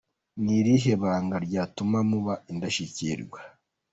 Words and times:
Ni 0.43 0.53
irihe 0.59 0.93
banga 1.01 1.35
ryatumye 1.45 1.99
muba 2.09 2.33
indashyikirwa?. 2.51 3.39